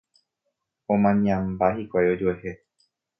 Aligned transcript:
Omañamba 0.95 1.67
hikuái 1.81 2.07
ojuehe 2.15 2.51